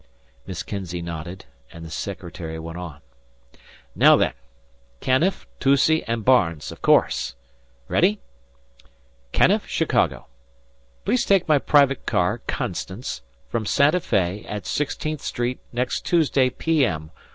[0.47, 3.01] Miss Kinzey nodded, and the secretary went on.
[3.93, 4.33] "Now then.
[4.99, 7.35] Canniff, Toucey, and Barnes, of course.
[7.87, 8.19] Ready?
[9.31, 10.25] _Canniff, Chicago.
[11.05, 16.83] Please take my private car 'Constance' from Santa Fe at Sixteenth Street next Tuesday p.
[16.83, 17.11] m.